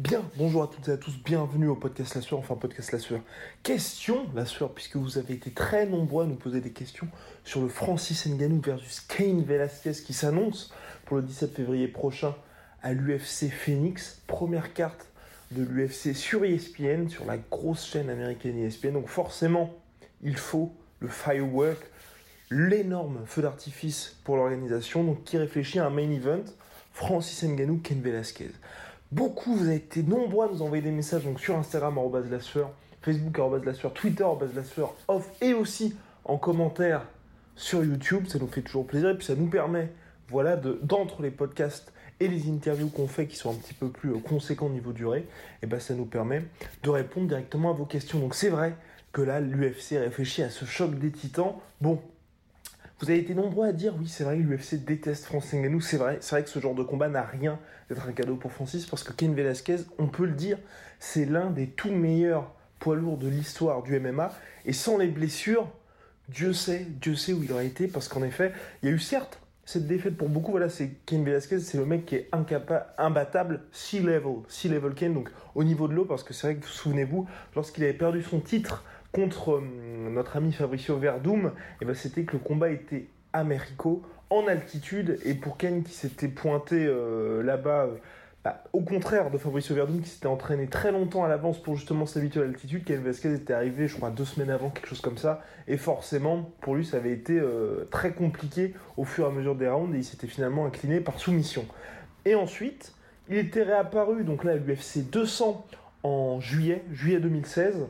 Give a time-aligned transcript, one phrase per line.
[0.00, 2.98] Bien, bonjour à toutes et à tous, bienvenue au podcast La Sueur, enfin podcast La
[2.98, 3.20] Sueur.
[3.62, 7.06] Question La Sueur, puisque vous avez été très nombreux à nous poser des questions
[7.44, 10.74] sur le Francis Ngannou versus Kane Velasquez qui s'annonce
[11.04, 12.34] pour le 17 février prochain
[12.82, 14.20] à l'UFC Phoenix.
[14.26, 15.09] Première carte
[15.50, 18.92] de l'UFC sur ESPN, sur la grosse chaîne américaine ESPN.
[18.92, 19.74] Donc forcément,
[20.22, 21.78] il faut le firework,
[22.50, 26.44] l'énorme feu d'artifice pour l'organisation, donc qui réfléchit à un main event,
[26.92, 28.50] Francis Ngannou, Ken Velasquez.
[29.12, 31.98] Beaucoup, vous avez été nombreux à nous envoyer des messages donc sur Instagram,
[33.02, 34.24] Facebook, Twitter,
[35.08, 37.02] off, et aussi en commentaire
[37.56, 38.26] sur YouTube.
[38.28, 39.90] Ça nous fait toujours plaisir et puis ça nous permet,
[40.28, 43.88] voilà, de- d'entre les podcasts et les interviews qu'on fait qui sont un petit peu
[43.88, 45.26] plus euh, conséquents au niveau durée,
[45.62, 46.42] et ben ça nous permet
[46.82, 48.18] de répondre directement à vos questions.
[48.18, 48.74] Donc c'est vrai
[49.12, 51.54] que là, l'UFC réfléchit à ce choc des titans.
[51.80, 52.00] Bon,
[53.00, 55.80] vous avez été nombreux à dire oui, c'est vrai que l'UFC déteste Francis Ngannou.
[55.80, 58.52] C'est vrai, c'est vrai que ce genre de combat n'a rien d'être un cadeau pour
[58.52, 60.58] Francis parce que Ken Velasquez, on peut le dire,
[60.98, 64.32] c'est l'un des tout meilleurs poids lourds de l'histoire du MMA.
[64.66, 65.66] Et sans les blessures,
[66.28, 68.98] Dieu sait, Dieu sait où il aurait été parce qu'en effet, il y a eu
[68.98, 70.50] certes cette défaite pour beaucoup.
[70.50, 72.28] Voilà, c'est Ken Velasquez, c'est le mec qui est
[72.98, 76.56] imbattable, sea level, sea level Ken, donc au niveau de l'eau parce que c'est vrai
[76.56, 81.94] que souvenez-vous, lorsqu'il avait perdu son titre contre hum, notre ami Fabricio Verdum, et ben
[81.94, 87.42] c'était que le combat était américo, en altitude, et pour Ken qui s'était pointé euh,
[87.42, 87.96] là-bas, euh,
[88.42, 92.06] bah, au contraire de Fabricio Verdum qui s'était entraîné très longtemps à l'avance pour justement
[92.06, 95.18] s'habituer à l'altitude, Ken Vasquez était arrivé, je crois, deux semaines avant, quelque chose comme
[95.18, 99.30] ça, et forcément, pour lui, ça avait été euh, très compliqué au fur et à
[99.30, 101.66] mesure des rounds, et il s'était finalement incliné par soumission.
[102.24, 102.94] Et ensuite,
[103.28, 105.66] il était réapparu, donc là, à l'UFC 200
[106.02, 107.88] en juillet, juillet 2016,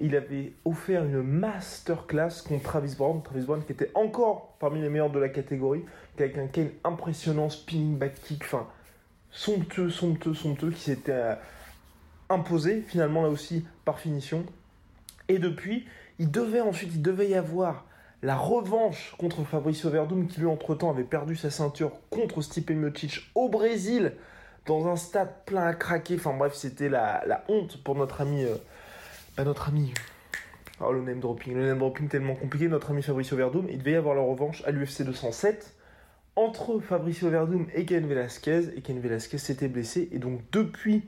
[0.00, 3.22] il avait offert une masterclass contre Travis Brown.
[3.22, 5.84] Travis Brown qui était encore parmi les meilleurs de la catégorie,
[6.18, 6.48] avec un
[6.82, 8.66] impressionnant, spinning back kick, enfin
[9.32, 11.34] somptueux, somptueux, somptueux, qui s'était euh,
[12.28, 14.44] imposé finalement là aussi par finition.
[15.28, 15.86] Et depuis,
[16.18, 17.86] il devait ensuite, il devait y avoir
[18.22, 23.30] la revanche contre Fabricio Verdum qui lui entre-temps avait perdu sa ceinture contre Stipe Miocic
[23.34, 24.12] au Brésil
[24.66, 26.14] dans un stade plein à craquer.
[26.16, 28.54] Enfin bref, c'était la, la honte pour notre ami, euh,
[29.36, 29.92] bah, notre ami.
[30.80, 32.68] Oh, le name dropping, le name dropping tellement compliqué.
[32.68, 35.74] Notre ami Fabricio Verdum, il devait y avoir la revanche à l'UFC 207
[36.36, 38.76] entre Fabricio Verdum et Ken Velasquez.
[38.76, 40.08] Et Ken Velasquez s'était blessé.
[40.12, 41.04] Et donc depuis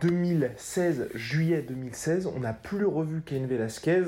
[0.00, 4.04] 2016, juillet 2016, on n'a plus revu Ken Velasquez.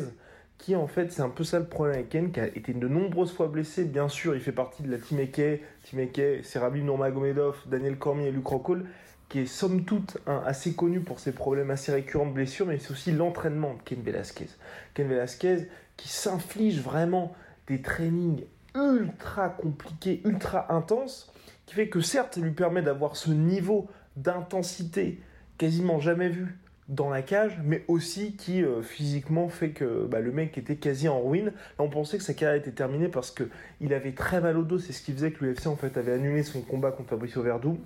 [0.58, 2.88] Qui en fait, c'est un peu ça le problème avec Ken, qui a été de
[2.88, 3.84] nombreuses fois blessé.
[3.84, 5.60] Bien sûr, il fait partie de la Team Eke.
[5.82, 8.86] Team Eke, c'est Rabib Nurmagomedov, Daniel Cormier et Luke Rockhold,
[9.28, 12.90] qui est somme toute assez connu pour ses problèmes assez récurrents de blessures, mais c'est
[12.90, 14.48] aussi l'entraînement de Ken Velasquez.
[14.94, 15.68] Ken Velasquez
[15.98, 17.34] qui s'inflige vraiment
[17.66, 18.44] des trainings
[18.76, 21.32] ultra compliqués, ultra intenses,
[21.66, 25.20] qui fait que certes, ça lui permet d'avoir ce niveau d'intensité
[25.58, 30.30] quasiment jamais vu dans la cage, mais aussi qui euh, physiquement fait que bah, le
[30.30, 31.46] mec était quasi en ruine.
[31.46, 31.52] Là,
[31.84, 33.48] on pensait que sa carrière était terminée parce que
[33.80, 34.78] il avait très mal au dos.
[34.78, 37.78] C'est ce qui faisait que l'UFC en fait avait annulé son combat contre Fabricio Verdum.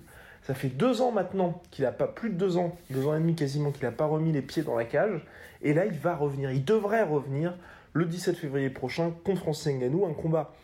[0.43, 3.21] Ça fait deux ans maintenant qu'il n'a pas plus de deux ans, deux ans et
[3.21, 5.25] demi quasiment qu'il n'a pas remis les pieds dans la cage.
[5.63, 6.51] Et là, il va revenir.
[6.51, 7.57] Il devrait revenir
[7.93, 10.55] le 17 février prochain contre Francis Ngannou, un combat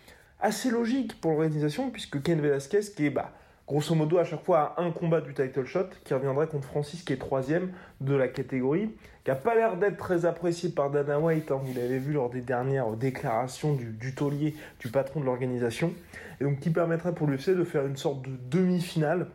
[0.47, 3.33] assez logique pour l'organisation puisque Ken Velasquez qui est bah,
[3.67, 7.03] grosso modo à chaque fois à un combat du title shot qui reviendrait contre Francis
[7.03, 11.19] qui est troisième de la catégorie qui a pas l'air d'être très apprécié par Dana
[11.19, 15.25] White hein, vous l'avez vu lors des dernières déclarations du, du taulier du patron de
[15.25, 15.93] l'organisation
[16.41, 19.27] et donc qui permettrait pour l'UFC de faire une sorte de demi-finale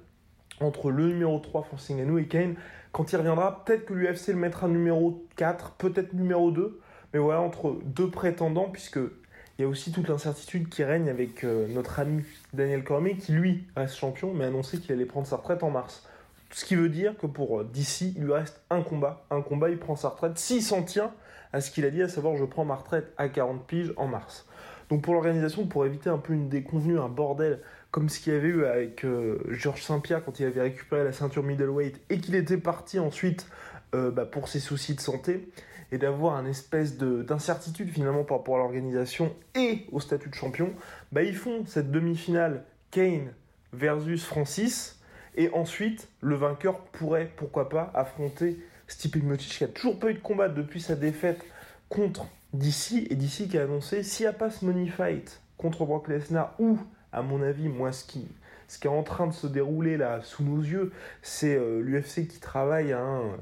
[0.62, 2.56] entre le numéro 3 Francis Ngannou et Kane.
[2.94, 6.80] Quand il reviendra peut-être que l'UFC le mettra numéro 4 peut-être numéro 2
[7.13, 9.00] mais voilà entre deux prétendants puisque
[9.62, 13.31] il y a aussi toute l'incertitude qui règne avec euh, notre ami Daniel Cormier, qui
[13.31, 16.04] lui reste champion, mais a annoncé qu'il allait prendre sa retraite en mars.
[16.50, 19.24] Ce qui veut dire que pour euh, d'ici, il lui reste un combat.
[19.30, 21.12] Un combat, il prend sa retraite s'il s'en tient
[21.54, 24.08] à ce qu'il a dit, à savoir je prends ma retraite à 40 piges en
[24.08, 24.48] mars.
[24.90, 27.60] Donc pour l'organisation, pour éviter un peu une déconvenue, un bordel,
[27.92, 31.13] comme ce qu'il y avait eu avec euh, Georges Saint-Pierre quand il avait récupéré la
[31.13, 33.46] ceinture middleweight et qu'il était parti ensuite
[33.93, 35.49] bah, pour ses soucis de santé
[35.91, 40.73] et d'avoir un espèce d'incertitude finalement par rapport à l'organisation et au statut de champion,
[41.11, 43.33] bah, ils font cette demi-finale Kane
[43.73, 44.99] versus Francis.
[45.35, 50.13] Et ensuite, le vainqueur pourrait, pourquoi pas, affronter Stipe Miocic qui a toujours pas eu
[50.13, 51.41] de combat depuis sa défaite
[51.89, 53.07] contre DC.
[53.09, 56.53] Et DC qui a annoncé s'il n'y a pas ce money fight contre Brock Lesnar
[56.59, 56.79] ou,
[57.13, 58.27] à mon avis, moi, ce qui,
[58.67, 60.91] ce qui est en train de se dérouler là sous nos yeux,
[61.21, 63.38] c'est euh, l'UFC qui travaille à un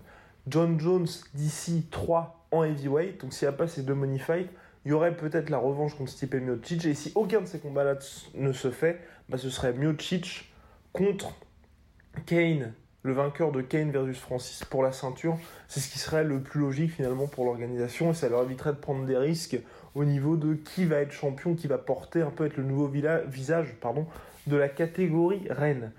[0.50, 3.22] John Jones DC 3 en heavyweight.
[3.22, 4.50] Donc s'il n'y a pas ces deux money fights,
[4.86, 6.86] il y aurait peut-être la revanche contre Stipe Miocic.
[6.86, 7.96] Et si aucun de ces combats-là
[8.36, 10.52] ne se fait, bah, ce serait Miocic
[10.94, 11.36] contre
[12.26, 12.74] Kane,
[13.04, 15.38] le vainqueur de Kane versus Francis pour la ceinture.
[15.68, 18.78] C'est ce qui serait le plus logique finalement pour l'organisation et ça leur éviterait de
[18.78, 19.60] prendre des risques
[19.96, 22.88] au niveau de qui va être champion, qui va porter un peu être le nouveau
[23.28, 24.06] visage pardon,
[24.48, 25.92] de la catégorie reine.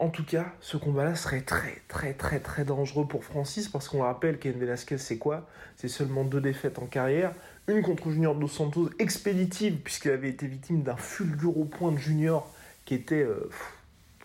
[0.00, 4.02] En tout cas, ce combat-là serait très très très très dangereux pour Francis parce qu'on
[4.02, 5.48] rappelle qu'En Velasquez c'est quoi?
[5.76, 7.32] C'est seulement deux défaites en carrière,
[7.66, 12.48] une contre Junior Dos Santos expéditive puisqu'il avait été victime d'un fulguro point de Junior
[12.84, 13.50] qui était euh,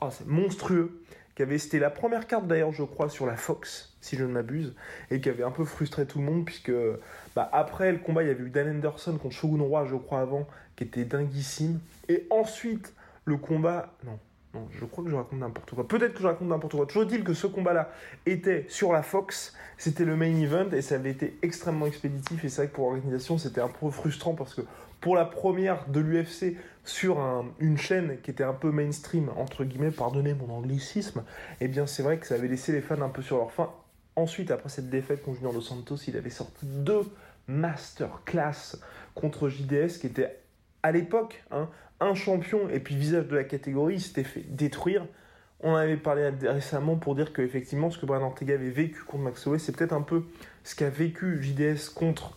[0.01, 1.01] oh, monstrueux,
[1.35, 4.31] qui avait c'était la première carte d'ailleurs je crois sur la Fox si je ne
[4.31, 4.75] m'abuse
[5.09, 6.71] et qui avait un peu frustré tout le monde puisque
[7.35, 10.19] bah, après le combat il y avait eu Dan Anderson contre Shogun Roi je crois
[10.19, 11.79] avant qui était dinguissime
[12.09, 12.93] et ensuite
[13.25, 14.19] le combat non
[14.53, 15.87] non, je crois que je raconte n'importe quoi.
[15.87, 16.85] Peut-être que je raconte n'importe quoi.
[16.85, 17.91] Toujours dit que ce combat-là
[18.27, 22.45] était sur la Fox, c'était le main event et ça avait été extrêmement expéditif.
[22.45, 24.61] Et c'est vrai que pour l'organisation, c'était un peu frustrant parce que
[25.01, 26.55] pour la première de l'UFC
[26.85, 27.19] sur
[27.59, 31.23] une chaîne qui était un peu mainstream, entre guillemets, pardonnez mon anglicisme,
[31.59, 33.71] eh bien c'est vrai que ça avait laissé les fans un peu sur leur faim.
[34.15, 37.03] Ensuite, après cette défaite contre Junior Dos Santos, il avait sorti deux
[37.47, 38.77] masterclass
[39.15, 40.39] contre JDS qui étaient
[40.83, 41.69] à l'époque, hein,
[42.15, 45.05] champion et puis visage de la catégorie, s'était fait détruire.
[45.61, 49.23] On avait parlé récemment pour dire que effectivement ce que Brian Ortega avait vécu contre
[49.23, 50.23] Max c'est peut-être un peu
[50.63, 52.35] ce qu'a vécu JDS contre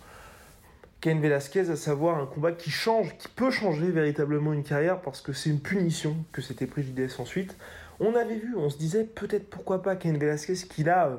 [1.01, 5.21] Ken Velasquez, à savoir un combat qui change, qui peut changer véritablement une carrière parce
[5.21, 7.57] que c'est une punition que s'était pris JDS ensuite.
[8.01, 11.17] On avait vu, on se disait peut-être pourquoi pas Ken Velasquez qui euh,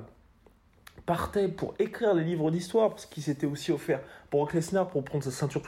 [1.08, 5.24] partait pour écrire des livres d'histoire, parce qu'il s'était aussi offert Brock Lesnar pour prendre
[5.24, 5.64] sa ceinture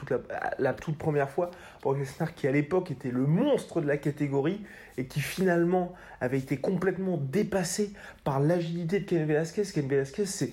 [0.60, 1.50] la, toute première fois.
[1.82, 4.62] Brock Lesnar qui à l'époque était le monstre de la catégorie
[4.98, 7.94] et qui finalement avait été complètement dépassé
[8.26, 9.64] par l'agilité de Ken Velasquez.
[9.74, 10.52] Ken Velasquez, c'est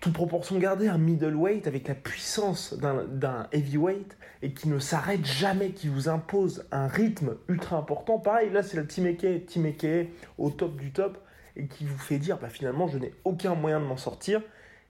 [0.00, 5.70] toute proportion gardée, un middleweight avec la puissance d'un heavyweight et qui ne s'arrête jamais,
[5.70, 8.18] qui vous impose un rythme ultra important.
[8.18, 10.08] Pareil, là c'est Eke, Team Eke
[10.38, 11.18] au top du top
[11.56, 14.40] et qui vous fait dire bah, finalement je n'ai aucun moyen de m'en sortir.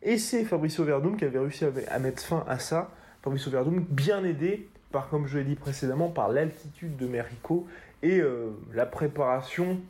[0.02, 2.90] Et c'est Fabricio Verdum qui avait réussi à, mettre fin à ça.
[3.22, 7.66] Fabricio Verdum bien aidé par, comme je l'ai dit précédemment, par l'altitude de Merico
[8.02, 9.80] et euh, la préparation,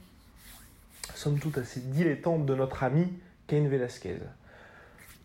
[1.15, 3.09] somme toute assez dilettante de notre ami
[3.47, 4.19] Cain Velasquez.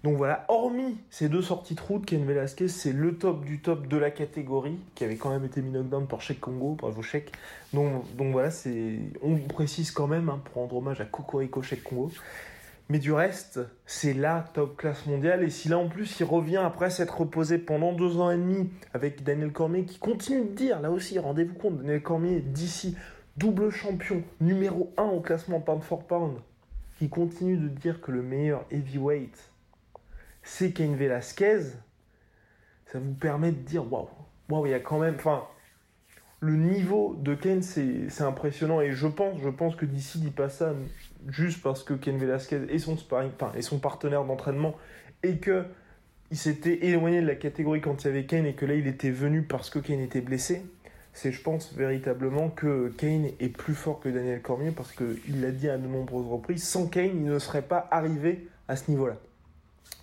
[0.03, 3.87] Donc voilà, hormis ces deux sorties de route, Ken Velasquez, c'est le top du top
[3.87, 7.31] de la catégorie, qui avait quand même été mis knockdown par Cheikh Congo, bravo Cheikh.
[7.73, 11.83] Donc, donc voilà, c'est, on précise quand même, hein, pour rendre hommage à Cocorico Cheikh
[11.83, 12.11] Congo.
[12.89, 15.43] Mais du reste, c'est la top classe mondiale.
[15.43, 18.69] Et si là en plus il revient après s'être reposé pendant deux ans et demi
[18.93, 22.95] avec Daniel Cormier qui continue de dire, là aussi, rendez-vous compte, Daniel Cormier d'ici,
[23.35, 26.37] double champion, numéro 1 au classement pound for pound,
[26.97, 29.51] qui continue de dire que le meilleur heavyweight
[30.47, 31.59] c'est Cain Velasquez,
[32.85, 34.07] ça vous permet de dire waouh,
[34.49, 35.15] waouh, il y a quand même.
[35.15, 35.43] Enfin,
[36.39, 38.79] le niveau de Ken, c'est impressionnant.
[38.79, 40.73] Et je pense, que d'ici dit pas ça
[41.27, 44.75] juste parce que Ken Velasquez et son partenaire d'entraînement
[45.23, 45.65] et que
[46.31, 48.87] il s'était éloigné de la catégorie quand il y avait Kane et que là il
[48.87, 50.61] était venu parce que Kane était blessé.
[51.13, 55.51] C'est, je pense, véritablement que Kane est plus fort que Daniel Cormier parce qu'il l'a
[55.51, 56.63] dit à de nombreuses reprises.
[56.63, 59.17] Sans Kane, il ne serait pas arrivé à ce niveau-là.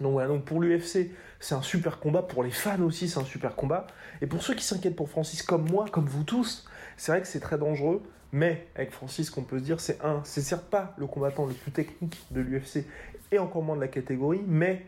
[0.00, 1.10] Donc voilà, donc pour l'UFC,
[1.40, 2.22] c'est un super combat.
[2.22, 3.86] Pour les fans aussi, c'est un super combat.
[4.20, 7.28] Et pour ceux qui s'inquiètent pour Francis, comme moi, comme vous tous, c'est vrai que
[7.28, 8.02] c'est très dangereux.
[8.32, 11.54] Mais avec Francis, qu'on peut se dire, c'est un, c'est certes pas le combattant le
[11.54, 12.84] plus technique de l'UFC
[13.30, 14.84] et encore moins de la catégorie, mais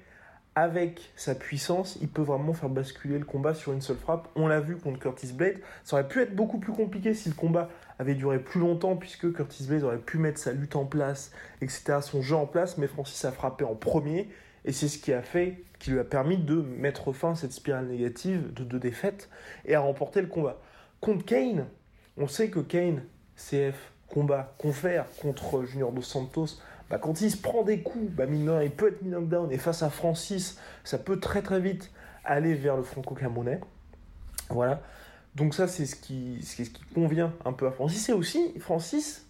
[0.56, 4.28] avec sa puissance, il peut vraiment faire basculer le combat sur une seule frappe.
[4.34, 5.58] On l'a vu contre Curtis Blade.
[5.84, 9.32] Ça aurait pu être beaucoup plus compliqué si le combat avait duré plus longtemps, puisque
[9.32, 12.86] Curtis Blade aurait pu mettre sa lutte en place, etc., son jeu en place, mais
[12.86, 14.28] Francis a frappé en premier.
[14.66, 17.52] Et c'est ce qui a fait, qui lui a permis de mettre fin à cette
[17.52, 19.30] spirale négative de deux défaites
[19.64, 20.60] et à remporter le combat.
[21.00, 21.66] Contre Kane,
[22.18, 23.02] on sait que Kane,
[23.36, 26.58] CF, combat, confère contre Junior Dos Santos,
[26.90, 29.50] bah, quand il se prend des coups, bah, il peut être mis knockdown.
[29.52, 31.90] Et face à Francis, ça peut très très vite
[32.24, 33.60] aller vers le franco-camerounais.
[34.50, 34.82] Voilà.
[35.34, 38.08] Donc ça, c'est ce qui, ce qui convient un peu à Francis.
[38.08, 39.25] Et aussi, Francis,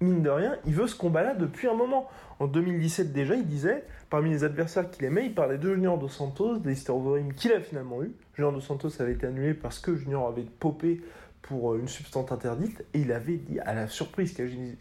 [0.00, 2.08] mine de rien, il veut ce combat-là depuis un moment.
[2.38, 6.08] En 2017 déjà, il disait, parmi les adversaires qu'il aimait, il parlait de Junior Dos
[6.08, 8.12] Santos, d'Alistair Overeem qu'il a finalement eu.
[8.34, 11.00] Junior Dos Santos avait été annulé parce que Junior avait popé
[11.42, 14.36] pour euh, une substance interdite, et il avait dit à la surprise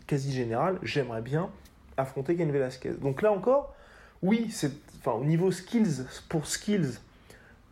[0.08, 1.50] quasi générale, j'aimerais bien
[1.98, 2.94] affronter Ken Velasquez.
[3.02, 3.74] Donc là encore,
[4.22, 7.00] oui, c'est, enfin, au niveau skills, pour skills,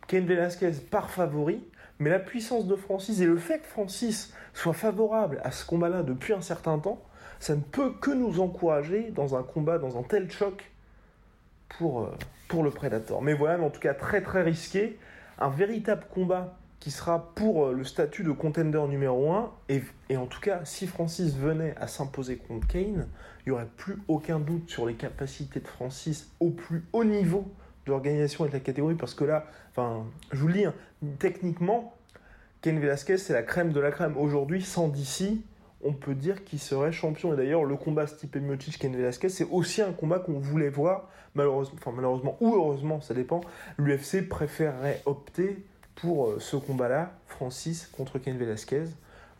[0.06, 1.62] Ken Velasquez par favori,
[1.98, 6.02] mais la puissance de Francis et le fait que Francis soit favorable à ce combat-là
[6.02, 7.02] depuis un certain temps,
[7.40, 10.70] ça ne peut que nous encourager dans un combat, dans un tel choc
[11.68, 12.16] pour, euh,
[12.48, 13.22] pour le Predator.
[13.22, 14.98] Mais voilà, mais en tout cas très très risqué.
[15.38, 19.52] Un véritable combat qui sera pour euh, le statut de contender numéro 1.
[19.70, 23.08] Et, et en tout cas, si Francis venait à s'imposer contre Kane,
[23.44, 27.50] il n'y aurait plus aucun doute sur les capacités de Francis au plus haut niveau
[27.86, 28.96] d'organisation avec la catégorie.
[28.96, 30.74] Parce que là, enfin, je vous le dis, hein,
[31.18, 31.96] techniquement,
[32.60, 34.16] Kane Velasquez, c'est la crème de la crème.
[34.16, 35.38] Aujourd'hui, sans DC,
[35.84, 37.32] on peut dire qu'il serait champion.
[37.34, 41.08] Et d'ailleurs, le combat Stipe Miocic-Ken Velasquez, c'est aussi un combat qu'on voulait voir.
[41.34, 43.40] Malheureusement, ou heureusement, ça dépend.
[43.76, 45.64] L'UFC préférerait opter
[45.96, 48.84] pour euh, ce combat-là, Francis contre Ken Velasquez.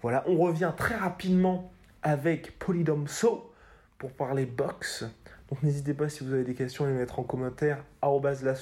[0.03, 1.71] Voilà, on revient très rapidement
[2.03, 3.51] avec Polydome So
[3.99, 5.05] pour parler boxe.
[5.49, 7.85] Donc n'hésitez pas si vous avez des questions à les mettre en commentaire.
[8.03, 8.55] la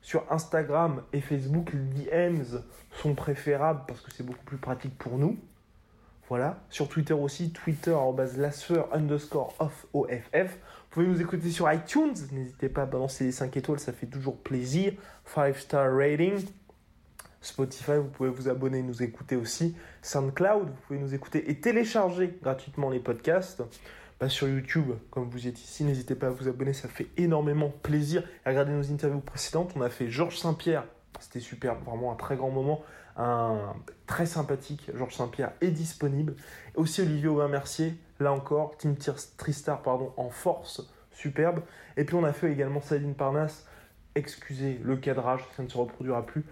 [0.00, 2.62] sur Instagram et Facebook, les DMs
[3.02, 5.36] sont préférables parce que c'est beaucoup plus pratique pour nous.
[6.28, 6.60] Voilà.
[6.68, 7.96] Sur Twitter aussi, Twitter,
[8.92, 10.32] underscore off OFF.
[10.34, 12.14] Vous pouvez nous écouter sur iTunes.
[12.32, 14.92] N'hésitez pas à balancer les 5 étoiles, ça fait toujours plaisir.
[15.34, 16.46] 5 star rating.
[17.40, 19.76] Spotify, vous pouvez vous abonner nous écouter aussi.
[20.02, 23.62] SoundCloud, vous pouvez nous écouter et télécharger gratuitement les podcasts.
[24.18, 27.72] Pas sur YouTube, comme vous êtes ici, n'hésitez pas à vous abonner, ça fait énormément
[27.82, 28.24] plaisir.
[28.44, 30.84] Regardez nos interviews précédentes, on a fait Georges Saint-Pierre,
[31.20, 32.82] c'était super, vraiment un très grand moment
[34.06, 36.36] très sympathique Georges Saint-Pierre est disponible.
[36.76, 38.96] Aussi Olivier Aubin-Mercier, là encore, Team
[39.36, 40.82] Tristar pardon, en force,
[41.12, 41.60] superbe.
[41.96, 43.66] Et puis on a fait également Saline Parnasse,
[44.14, 46.44] excusez le cadrage, ça ne se reproduira plus,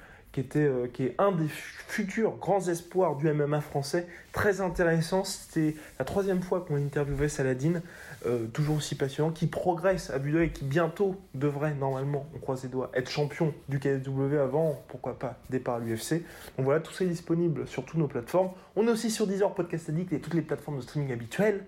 [0.43, 4.07] qui, euh, est un des futurs grands espoirs du MMA français.
[4.33, 7.81] Très intéressant, c'était la troisième fois qu'on interviewait Saladin,
[8.27, 12.63] euh, toujours aussi passionnant, qui progresse à vue et qui bientôt devrait normalement, on croise
[12.63, 16.25] les doigts, être champion du KSW avant, pourquoi pas, départ à l'UFC.
[16.57, 18.51] Donc voilà, tout ça est disponible sur toutes nos plateformes.
[18.75, 21.65] On est aussi sur Deezer, Podcast Addict et toutes les plateformes de streaming habituelles.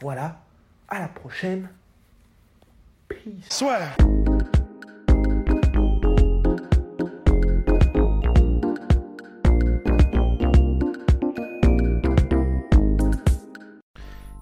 [0.00, 0.40] Voilà,
[0.88, 1.68] à la prochaine.
[3.08, 3.48] Peace.
[3.48, 3.80] Soit.